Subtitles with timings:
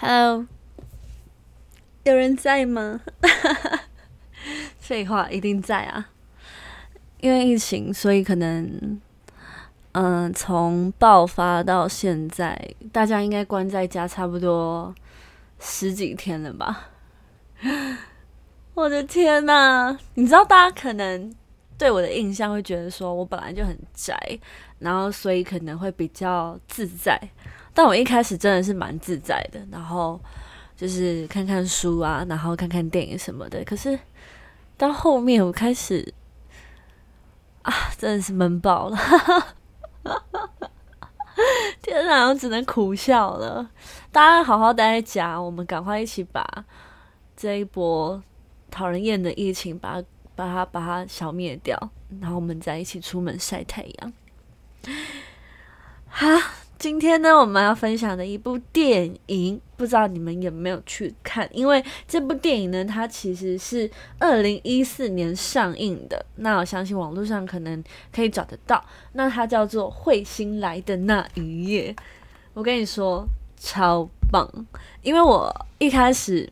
[0.00, 0.46] Hello，
[2.04, 3.00] 有人在吗？
[4.78, 6.10] 废话，一定在啊！
[7.20, 9.00] 因为疫情，所以可能，
[9.92, 12.56] 嗯，从爆发到现在，
[12.92, 14.94] 大家应该关在家差不多
[15.58, 16.90] 十几天了吧？
[18.74, 19.98] 我的天呐！
[20.14, 21.34] 你知道，大家可能
[21.76, 24.16] 对我的印象会觉得说我本来就很宅，
[24.78, 27.20] 然后所以可能会比较自在。
[27.78, 30.20] 但我一开始真的是蛮自在的，然后
[30.76, 33.62] 就是看看书啊，然后看看电影什么的。
[33.62, 33.96] 可是
[34.76, 36.12] 到后面我开始
[37.62, 38.98] 啊，真的是闷爆了，
[41.80, 43.70] 天哪，我只能苦笑了。
[44.10, 46.44] 大家好好待在家，我们赶快一起把
[47.36, 48.20] 这一波
[48.72, 50.02] 讨人厌的疫情，把
[50.34, 51.78] 把它把它消灭掉，
[52.20, 54.12] 然后我们再一起出门晒太阳。
[56.08, 56.42] 哈。
[56.78, 61.48] 今天呢，我们要分享的一部电影，不知道你们有没有去看？
[61.52, 66.24] 因为这部电影呢，它其实是二零一四年上映的。
[66.36, 67.82] 那我相信网络上可能
[68.14, 68.84] 可以找得到。
[69.14, 71.92] 那它叫做《彗星来的那一夜》。
[72.54, 73.26] 我跟你说，
[73.56, 74.48] 超棒！
[75.02, 76.48] 因为我一开始，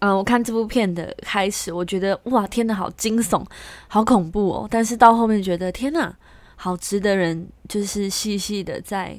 [0.00, 3.44] 嗯，我看这部片的开始，我觉得哇，天呐，好惊悚，
[3.86, 4.68] 好恐怖哦！
[4.68, 6.16] 但是到后面觉得，天呐！
[6.60, 9.18] 好值得人就是细细的再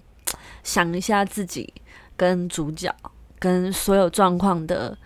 [0.61, 1.73] 想一下自己
[2.17, 2.93] 跟主角
[3.39, 4.97] 跟所有状况的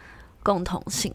[0.41, 1.13] 共同性。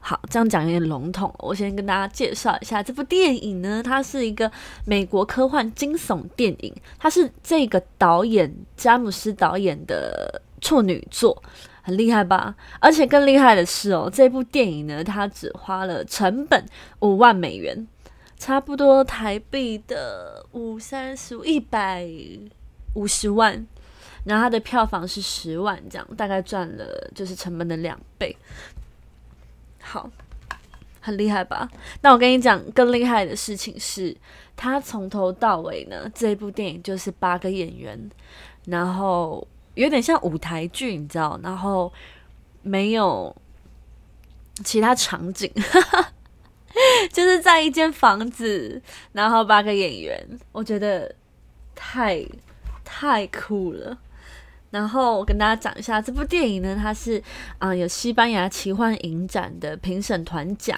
[0.00, 4.50] 好，这样讲有点笼统，我先跟大家介绍一下这部电影呢，它是一个
[4.86, 11.42] 美国科幻惊悚电影，它是这个导演詹姆斯导演的处女作，
[11.82, 12.54] 很厉害吧？
[12.80, 16.64] 而且更厉害的是哦，这部电影呢，它只花了成本
[17.00, 17.86] 五万美元。
[18.44, 22.06] 差不多台币的五三十一百
[22.92, 23.66] 五十万，
[24.24, 28.36] 然后它的票房是十万，这样大概赚了就是成本的两倍。
[29.80, 30.10] 好，
[31.00, 31.66] 很厉害吧？
[32.02, 34.14] 那我跟你讲，更厉害的事情是，
[34.54, 37.98] 他从头到尾呢，这部电影就是八个演员，
[38.66, 41.90] 然后有点像舞台剧，你知道，然后
[42.60, 43.34] 没有
[44.62, 45.50] 其他场景。
[47.12, 48.80] 就是在一间房子，
[49.12, 51.14] 然后八个演员，我觉得
[51.74, 52.24] 太
[52.84, 53.96] 太酷了。
[54.70, 57.22] 然后我跟大家讲一下这部电影呢，它是
[57.58, 60.76] 啊有西班牙奇幻影展的评审团奖，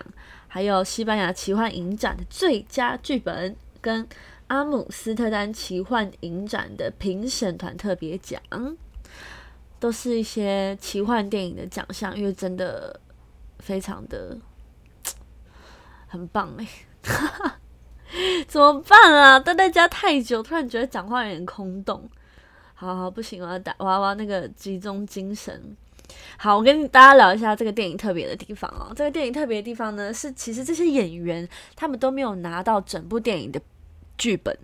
[0.49, 4.07] 还有西班牙奇幻影展的最佳剧本，跟
[4.49, 8.39] 阿姆斯特丹奇幻影展的评审团特别奖，
[9.81, 13.01] 都是一些奇幻电影的奖项，因为真的
[13.61, 14.37] 非常的。
[16.07, 16.67] 很棒哎，
[18.47, 19.39] 怎么办啊？
[19.39, 22.09] 待在家太久，突然觉得讲话有点空洞。
[22.75, 25.77] 好好，不行，我要打，我要那个集中精神。
[26.39, 28.93] 好，我跟大家聊一下这个电影特别的地方哦。
[28.95, 33.61] 这个电影特别的地方呢，是其实这些演员他们都没有拿到整部电影的
[34.17, 34.57] 剧本，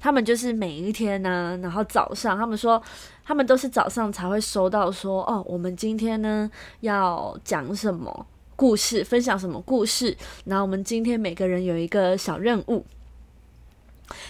[0.00, 2.82] 他们就是每一天呢，然后早上他们说，
[3.24, 6.50] 他们都是早上才会收到说，哦，我们今天呢
[6.80, 8.26] 要讲什么。
[8.58, 10.16] 故事分享什么故事？
[10.44, 12.84] 然后我们今天每个人有一个小任务，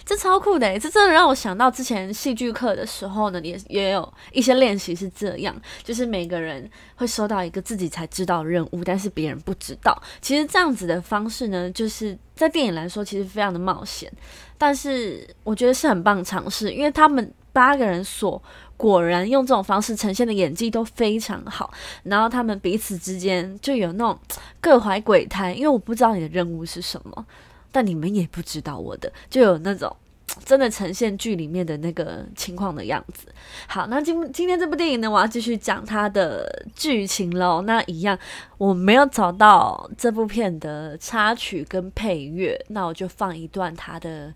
[0.05, 0.79] 这超酷的！
[0.79, 9.99] 这真的让我想到之前戏剧课的时候呢，也也有一些练习是这样，就是每个人会收到一个自己才知道的任务，但是别人不知道。
[10.21, 14.13] 其实这样子的方式呢，就是在电影来说，其实非常的冒险，
[14.59, 18.41] 但是我觉得是很棒尝试，因为他们八个人所。
[18.79, 21.69] 果然用这种方式呈现的演技都非常好，
[22.05, 24.17] 然后他们彼此之间就有那种
[24.61, 27.27] 各怀鬼胎，因为我不知道你的任务是什么，
[27.73, 29.97] 但你们也不知道我的，就有那种
[30.45, 33.27] 真的呈现剧里面的那个情况的样子。
[33.67, 37.63] 好，那今今天这部电影呢，我要继续讲它的剧情喽。
[37.63, 38.17] 那一样，
[38.59, 44.33] 我没有找到这部片的插曲跟配乐，那我就放一段它的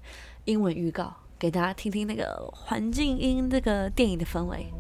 [0.47, 1.15] 英文预告。
[1.42, 4.74] 给大家听听那个环境音，这个电影的氛围。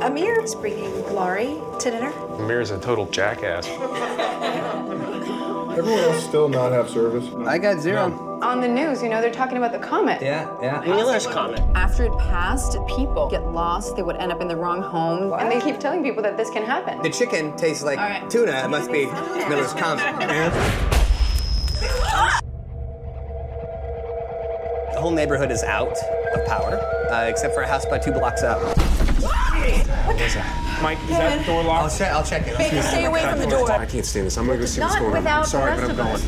[0.00, 2.12] Amir is bringing Glory to dinner.
[2.38, 3.68] Amir is a total jackass.
[5.77, 7.27] Everyone else still not have service?
[7.47, 10.21] I got zero on the news, you know, they're talking about the comet.
[10.21, 10.81] Yeah, yeah.
[10.81, 11.61] Wheeler's comet.
[11.75, 15.29] After it passed, people get lost, they would end up in the wrong home.
[15.29, 15.41] What?
[15.41, 17.01] And they keep telling people that this can happen.
[17.01, 18.29] The chicken tastes like right.
[18.29, 18.51] tuna.
[18.51, 19.05] It must be
[19.47, 20.19] Miller's comet.
[24.93, 25.97] the whole neighborhood is out
[26.33, 26.79] of power,
[27.11, 28.61] uh, except for a house about two blocks up.
[30.81, 31.97] Mike, is that door I'll locked?
[31.97, 32.11] check.
[32.11, 32.57] I'll check it.
[32.57, 33.71] Baby, stay away from the door.
[33.71, 34.37] I can't stand this.
[34.37, 35.27] I'm gonna go see what's going on.
[35.27, 36.09] I'm sorry, but I'm going.
[36.09, 36.27] us.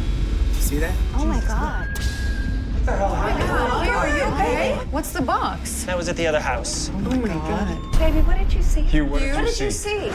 [0.53, 0.93] See that?
[1.15, 1.87] Oh my god.
[1.89, 3.11] What the hell?
[3.11, 4.75] Oh are you okay?
[4.91, 5.83] What's the box?
[5.83, 6.89] That was at the other house.
[6.93, 7.99] Oh my oh god.
[7.99, 8.81] Baby, what did you see?
[8.81, 10.09] Hugh, what did What you did you see?
[10.09, 10.11] see?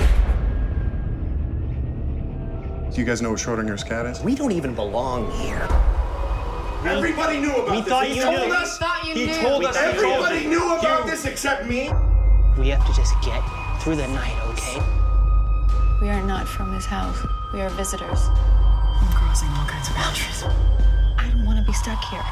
[2.94, 4.20] Do you guys know what Schrodinger's cat is?
[4.20, 5.68] We don't even belong here.
[6.84, 7.88] Everybody knew about We this.
[7.88, 8.54] thought he you told knew.
[8.54, 8.78] us.
[8.78, 9.34] Thought you He knew.
[9.42, 9.76] told us.
[9.76, 11.10] Everybody knew about Hugh.
[11.10, 11.90] this except me.
[12.59, 13.41] We have to just get
[13.79, 14.81] through the night, okay?
[16.01, 17.17] We are not from this house.
[17.53, 18.29] We are visitors.
[18.99, 20.43] I'm crossing all kinds of boundaries.
[21.17, 22.23] I don't want to be stuck here.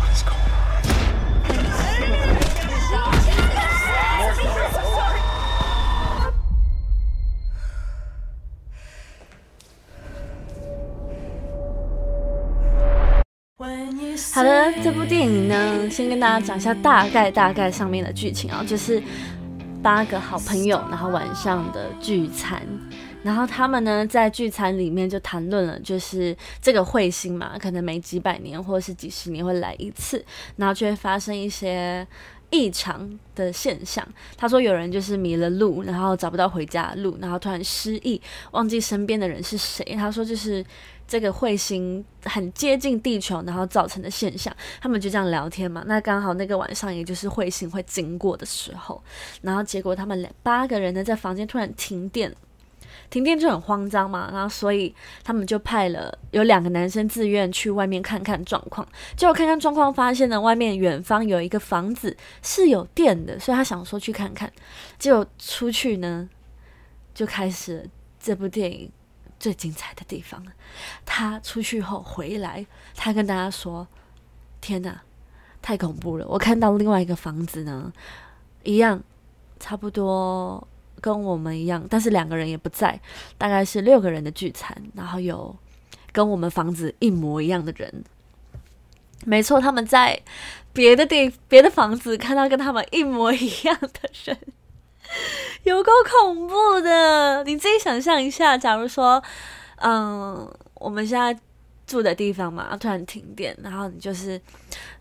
[0.00, 0.56] What is going on?
[14.34, 19.02] 好的，这部电影呢，先跟大家讲一下大概大概上面的剧情啊，就是
[19.81, 22.61] 八个好朋友，然后晚上的聚餐，
[23.23, 30.23] 然后他们呢在聚餐里面就谈论了，就是这个彗星嘛，可能每几百年或是几十年会来一次，
[30.57, 32.05] 然后就会发生一些
[32.51, 34.07] 异常的现象。
[34.37, 39.83] 他说有人就是迷了路，然后找不到回家的路，然后突然失忆，忘记身边的人是谁。
[39.95, 40.63] 他说就是
[41.11, 44.55] 这个彗星很接近地球，然后造成的现象。
[44.79, 49.03] 他们就这样聊天嘛，那刚好那个晚上也就是彗星会经过的时候，
[49.41, 52.33] 然后结果他们两八个人呢在房间突然停电。
[53.09, 58.87] 停电就很慌张嘛，然后所以他们就派了有两个男生自愿去外面看看状况，
[59.17, 64.49] 结果看看状况，发现呢外面远方有一个房子是有电的，所以他想说去看看，
[64.97, 66.29] 结果出去呢
[67.13, 67.85] 就开始
[68.17, 68.89] 这部电影
[69.41, 70.51] 最精彩的地方了。
[71.05, 72.65] 他出去后回来，
[72.95, 73.85] 他跟大家说
[74.61, 75.01] ：“天哪，
[75.61, 76.25] 太恐怖了！
[76.27, 77.91] 我看到另外一个房子呢，
[78.63, 79.01] 一样
[79.59, 80.65] 差不多。”
[81.01, 83.01] 跟我们一样，但是两个人也不在，
[83.35, 85.55] 大概是六个人的聚餐，然后有
[86.11, 88.03] 跟我们房子一模一样的人。
[89.25, 90.21] 没错，他们在
[90.73, 93.89] 别的地、别的房子看到跟他们一模一样的
[94.25, 94.37] 人，
[95.63, 97.43] 有够恐怖的！
[97.43, 99.21] 你自己想象一下，假如说，
[99.77, 101.37] 嗯，我们现在
[101.85, 104.39] 住的地方嘛，突然停电，然后你就是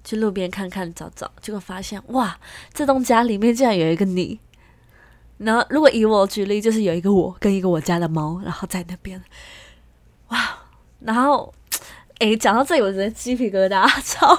[0.04, 2.38] 去路边看看找找，结果发现哇，
[2.72, 4.40] 这栋家里面竟然有一个你。
[5.38, 9.22] 然后，如果以我举例，就是有一个我跟一个我家的猫，然后在那边，
[10.28, 10.38] 哇！
[11.00, 11.50] 然后，
[12.18, 14.38] 诶，讲到这里，我觉得鸡皮疙瘩， 超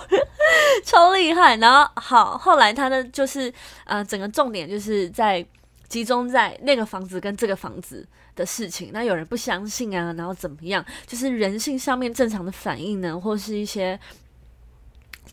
[0.86, 1.56] 超厉害。
[1.56, 3.52] 然后，好，后来他的就是，
[3.86, 5.44] 呃，整个重点就是在
[5.92, 8.92] 集中在那个房子跟这个房子的事情。
[8.94, 10.84] 那有人不相信啊，然后怎么样？
[11.06, 14.00] 就是人性上面正常的反应呢，或是一些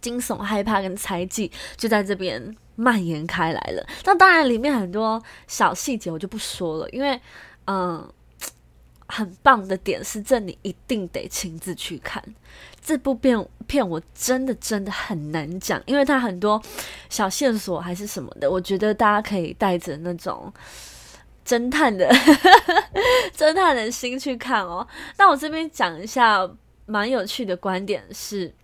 [0.00, 2.56] 惊悚、害怕跟猜忌，就在这边。
[2.80, 7.20] 蔓延开来了，那当然里面很多小细节我就不说了，因为
[7.66, 8.08] 嗯，
[9.08, 12.22] 很棒的点是这你一定得亲自去看
[12.80, 16.62] 这部片片，我真的真的很难讲，因为它很多
[17.10, 20.52] 小线索还是什么的，我觉得大家可以带着那种
[21.44, 22.08] 侦探的
[23.36, 24.86] 侦探的心去看哦。
[25.16, 26.48] 那我这边讲一下
[26.86, 28.54] 蛮有趣的观点是。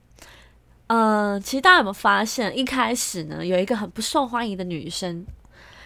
[0.87, 5.25] 呃，其实大家有没有发现，一开始呢，有一个很不受欢迎的女生，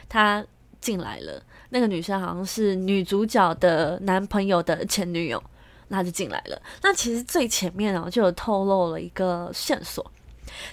[0.09, 0.45] 她
[0.81, 1.41] 进来了。
[1.71, 5.43] 那个女生好像是女主角的男朋友的前女友，
[5.89, 6.61] 那就进来了。
[6.83, 10.05] 那其实最前面哦，就有透露了一个线索，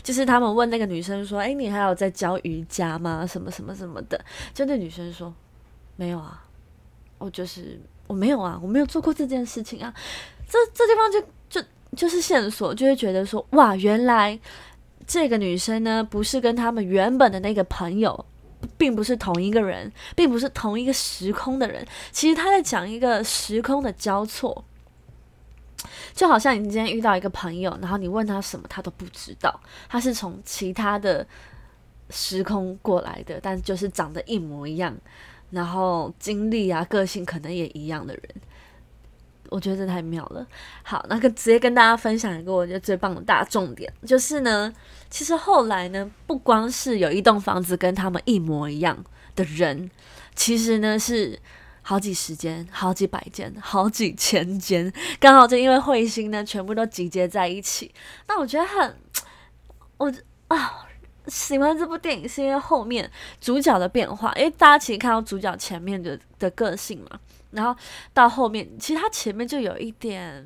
[0.04, 3.26] 就是他们问那个女生说：“哎，你还有在教瑜伽吗？
[3.26, 4.20] 什么什么什么的？”
[4.54, 5.34] 就那女生说
[5.96, 6.44] ：“没有啊，
[7.18, 9.94] 我就是我没有啊，我没有做过这件事情啊。”
[10.50, 11.68] 这这地方就就。
[11.96, 14.38] 就是线索，就会觉得说，哇，原来
[15.08, 18.26] 这个女生呢，不是跟他们原本的那个朋友，
[18.78, 21.86] 并不是同一个人，并不是同一个时空的人。
[22.12, 24.64] 其实他在讲一个时空的交错，
[26.14, 31.26] 就好像你今天遇到一个朋友，然后你问他什么，他都不知道，他是从其他的
[32.10, 34.96] 时空过来的，但就是长得一模一样，
[35.52, 38.24] 然后经历啊、个性可能也一样的人。
[39.50, 40.46] 我觉得这太妙了。
[40.84, 44.74] 好，那个直接跟大家分享一个我觉得最棒的大重点，就是呢，
[45.10, 49.04] 其实后来呢，不光是有一栋房子跟他们一模一样
[49.36, 49.90] 的人，
[50.36, 51.40] 其实呢是
[51.82, 57.94] 好几十间、好几百间、好几千间，刚好就因为彗星呢，全部都集结在一起。
[58.28, 58.96] 那我觉得很，
[59.98, 60.14] 我
[60.48, 60.82] 啊。
[61.28, 63.10] 喜欢这部电影是因为后面
[63.42, 67.20] 主角的变化，因为大家其实看到主角前面的的个性嘛，
[67.56, 67.76] 然后
[68.14, 70.46] 到后面，其实他前面就有一点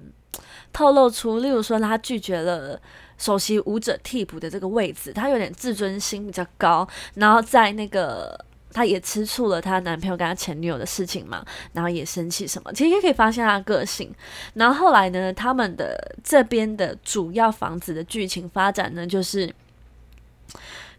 [0.72, 2.80] 透露出，例如说他拒绝了
[3.18, 14.14] 首席舞者替补的这个位置，他有点自尊心比较高，然后在那个她也吃醋了，她男朋友跟她前女友的事情嘛，然后也生气什么，其实也可以发现她的个性。
[14.54, 19.52] 然后后来呢，他们的这边的主要房子的剧情发展呢，就是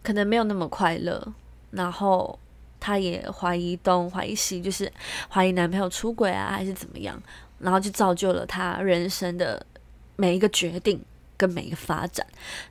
[0.03, 1.33] 可能没有那么快乐，
[1.71, 2.37] 然后
[2.81, 4.91] 她也怀疑东怀疑西，就是
[5.29, 7.17] 怀疑男朋友出轨啊，还是怎么样，
[7.59, 9.65] 然后就造就了她人生的
[10.17, 11.01] 每一个决定。
[11.37, 12.23] 跟每一个发展，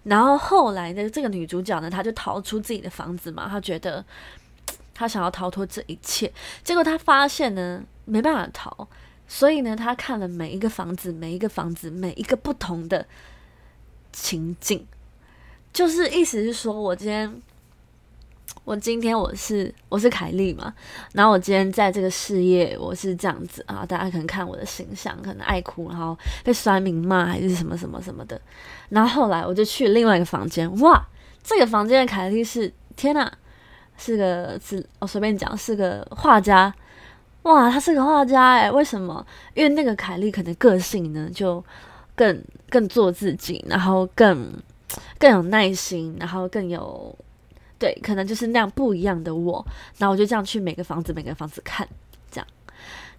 [0.04, 4.04] 然后后来呢，这个女主角呢，她就逃出自己的房子嘛，她觉得
[4.94, 8.86] 她想要逃脱这一切，结果她发现呢，没办法逃，
[9.26, 13.04] 所以呢，她看了每一个房子，每一个房子，每一个不同的
[14.12, 14.86] 情景，
[15.72, 17.42] 就是意思是说，我今天。
[18.64, 20.72] 我今天我是我是凯莉嘛，
[21.12, 28.40] 然后我今天在这个事业我是这样子啊，大家可能看我的形象，可能爱哭，然后被酸民骂还是什么什么什么的。
[28.90, 31.02] 然后后来我就去另外一个房间，哇，
[31.42, 33.28] 这个房间的凯莉是天呐，
[33.96, 36.72] 是个是我随便讲是个画家，
[37.42, 39.26] 哇，他是个画家哎，为什么？
[39.54, 41.64] 因为那个凯莉可能个性呢就
[42.14, 44.52] 更更做自己，然后更
[45.18, 47.16] 更有耐心，然后更有。
[47.80, 51.88] 对，可能就是那样不一样的我，然后我就这样去每个房子每个房子看，
[52.30, 52.46] 这样，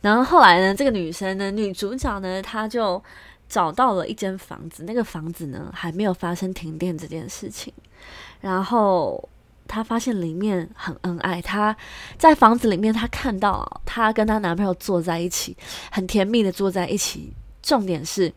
[0.01, 3.03] 然后后来呢，这个女生呢，女主角呢，她就
[3.49, 7.73] 找到了一间房子，那个房子呢还没有发生停电这件事情，
[8.39, 9.27] 然后
[9.67, 11.75] 她发现里面很恩爱，她
[12.19, 15.57] 在房子里面，她看到她跟她男朋友坐在一起，
[15.91, 18.31] 很甜蜜的坐在一起，重点是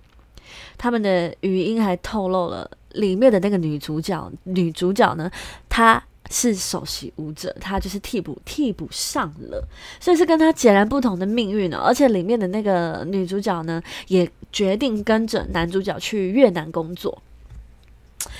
[0.78, 5.30] 他们的语音还透露了里面的那个女主角，女主角呢，
[5.68, 6.02] 她。
[6.30, 9.62] 是首席舞者，他就是替补，替补上了，
[10.00, 11.78] 所以是跟他截然不同的命运呢。
[11.78, 17.22] 而且里面的那个女主角呢，也决定跟着男主角去越南工作。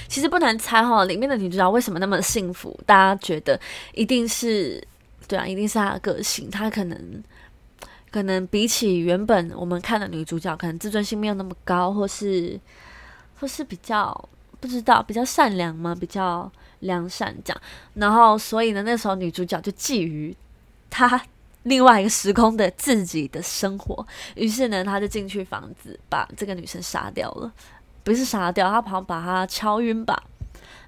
[0.09, 2.79] 其实不难猜哈，里面的女主角为什么那么幸福？
[2.87, 3.61] 大家觉得
[3.93, 4.83] 一定是
[5.29, 6.51] 对啊，一定是她的个性。
[6.51, 7.23] 她可能
[8.11, 12.59] 可能比起原本我们看的女主角，可能自尊心没有那么高，或是
[13.39, 15.95] 或是比较不知道，比较善良吗？
[15.95, 16.51] 比较。
[16.85, 17.63] 良善这样，
[17.95, 20.35] 然后所以呢，那时候女主角就觊觎
[20.89, 21.21] 她
[21.65, 27.53] 另外一个时空的自己的生活，于是呢，她就进去房子把这个女生杀掉了，
[28.03, 30.23] 不是杀掉，她好像把她敲晕吧。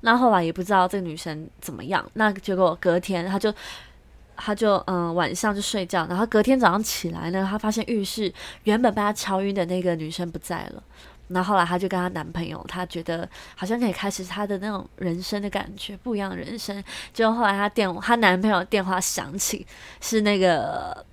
[0.02, 3.52] 那后来也不知道这个女生怎么样，那结果隔天她就
[4.36, 8.32] 她就嗯晚上就睡觉，然后隔天早上起来呢，她发现浴室
[8.64, 10.82] 原本被她敲晕的那个女生不在了。
[11.28, 16.82] 那后后来，她就跟她男朋友，她觉得好像可以开始她的那种人生的感觉，不一样的人生。
[17.12, 19.66] 就后来，她电她男朋友电话响起，
[20.00, 21.04] 是那个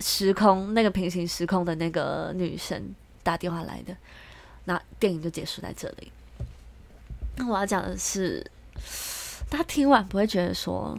[0.00, 3.96] 时空、那个平行时空的那个女生打电话来的。
[4.64, 6.12] 那电影就结束在这里。
[7.36, 8.44] 那我要讲的是，
[9.48, 10.98] 大家听完不会觉得说，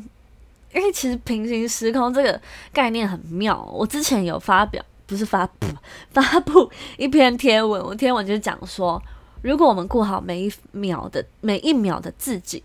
[0.74, 2.42] 因为其实平行时空这个
[2.74, 3.62] 概念很妙。
[3.72, 4.84] 我之前有发表。
[5.08, 5.66] 不是发布
[6.12, 9.02] 发布一篇贴文，我贴文就是讲说，
[9.42, 12.62] 如果我们过好每一秒的每一秒的自己，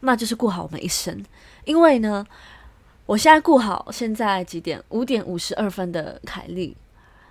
[0.00, 1.24] 那就是过好我们一生。
[1.64, 2.26] 因为呢，
[3.06, 4.82] 我现在过好现在几点？
[4.88, 6.76] 五点五十二分的凯莉，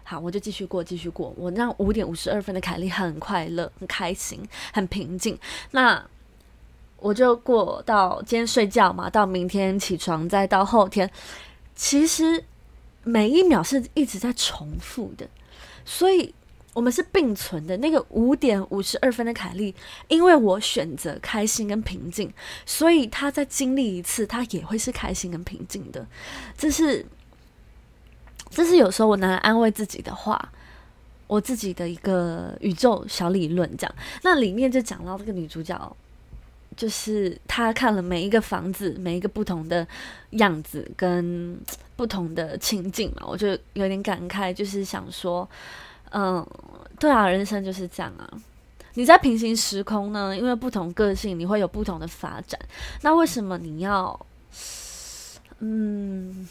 [0.03, 1.33] 好，我就继续过，继续过。
[1.35, 4.41] 我让五点五十二分的凯莉很快乐、很开心、
[4.71, 5.37] 很平静。
[5.71, 6.01] 那
[6.97, 11.11] 我就过到今天睡觉嘛，到明天起床，再到后天，
[11.75, 12.45] 其实。
[13.03, 15.27] 每一秒是一直在重复的，
[15.85, 16.33] 所以
[16.73, 17.75] 我们是并存的。
[17.77, 19.73] 那个五点五十二分的凯莉，
[20.07, 22.31] 因为我选择开心跟平静，
[22.65, 26.05] 所以她在经历一次，她也会是开心跟平静的。
[26.57, 27.05] 这是，
[28.49, 30.51] 这是有时候我拿来安慰自己的话，
[31.27, 33.75] 我自己的一个宇宙小理论。
[33.77, 35.97] 这样，那里面就讲到这个女主角。
[36.79, 39.85] 就是他看了每一个房子，每一个不同的
[40.29, 41.59] 样子跟
[41.97, 45.45] 不同的情景嘛，我就有点感慨，就是想说，
[46.11, 46.47] 嗯，
[46.97, 48.23] 对啊，人生就是这样啊。
[48.93, 52.57] 你在平行时空呢，因为不同个性，你会有不同的发展。
[53.01, 54.17] 那为什么你要，
[55.59, 56.47] 嗯，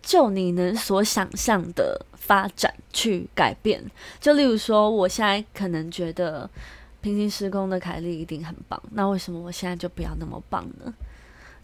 [0.00, 3.84] 就你能所想象的发展去改变？
[4.22, 6.48] 就例如说，我现在可能觉得。
[7.04, 10.90] 平行时空的凯莉一定很棒，那为什么我现在就不要那么棒呢？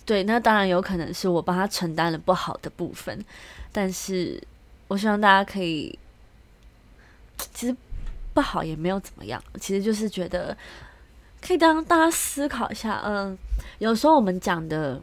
[0.04, 3.25] 对，那当然有可能是我帮他承担了不好的部分，
[3.73, 4.38] 但是
[4.88, 5.99] 我希望大家可以，
[7.54, 7.75] 其实
[8.35, 10.54] 不好也没有怎么样，其实就是觉得
[11.40, 13.35] 可以当大家思考一下，嗯，
[13.78, 15.00] 有时候我们讲的，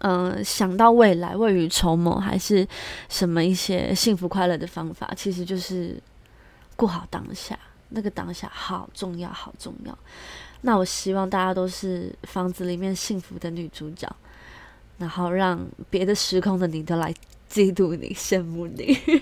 [0.00, 2.68] 嗯，想到未来、未雨绸缪，还是
[3.08, 5.98] 什么一些幸福快乐的方法，其实就是
[6.76, 7.58] 过好当下。
[7.94, 9.96] 那个当下好重要，好重要。
[10.62, 14.08] 那我希望大家都是房子里面幸福的女主角。
[14.98, 15.58] 然后让
[15.90, 17.12] 别的时空的你都来
[17.50, 18.96] 嫉妒你、羡慕你。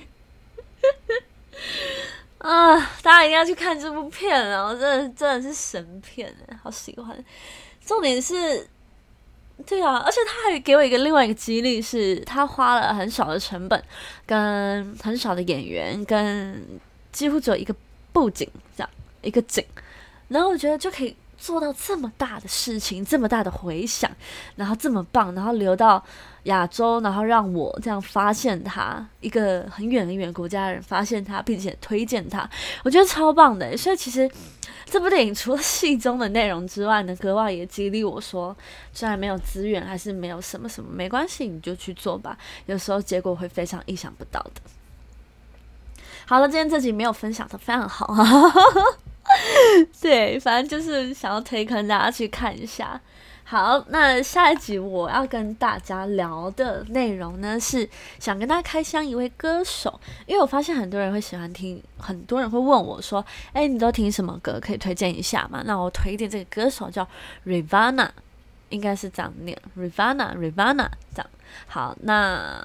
[2.37, 2.77] 啊！
[3.03, 4.63] 大家一定要去看这部片啊！
[4.63, 7.25] 我真的真的是神片哎，好喜欢。
[7.87, 8.69] 重点是，
[9.65, 13.83] 对啊，而且他还给我一个另外一个激励，是他花了很少的成本，
[14.27, 16.63] 跟很少的演员，跟
[17.11, 17.75] 几乎只有一个
[18.13, 18.91] 布景这样
[19.23, 19.65] 一个景，
[20.29, 21.17] 然后我觉得就可以。
[21.43, 24.11] 做到这么大的事情，这么大的回响，
[24.57, 26.05] 然后这么棒，然后流到
[26.43, 32.47] 亚洲，然后让我这样发现他，一个很远很远国家的人发现他，并且推荐他，
[32.85, 33.75] 我觉得超棒的。
[33.75, 34.31] 所以其实
[34.85, 38.55] 这部电影除了戏中的内容之外呢，格外也激励我说，
[38.93, 42.37] 虽然没有资源，还是没有什么什么，没关系，你就去做吧。
[42.67, 44.61] 有时候结果会非常意想不到的。
[46.31, 48.25] 好了，今天这集没有分享的非常好啊。
[50.01, 53.01] 对，反正就是想要推坑大家去看一下。
[53.43, 64.61] 好，那下一集我要跟大家聊的内容呢，是想跟大家开箱一位歌手，因为我发现很多人会喜欢听，很多人会问我说：“哎，你都听什么歌？
[64.63, 67.05] 可以推荐一下吗？”那我推荐这个歌手叫
[67.45, 68.09] Rivana，
[68.69, 71.27] 应该是这样念，Rivana，Rivana 这样。
[71.67, 72.65] 好，那。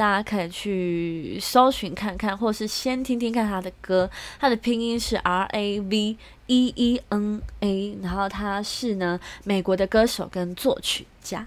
[0.00, 4.10] 大家可以去搜寻看看，或是先听听看他的歌。
[4.38, 6.16] 他的拼音是 R A V
[6.46, 11.44] E E N A，然后他是呢美国的歌手跟作曲家。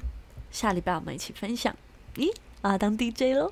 [0.52, 1.76] 下礼拜我们一起分享。
[2.14, 2.32] 咦，
[2.62, 3.52] 我要，当 DJ 喽。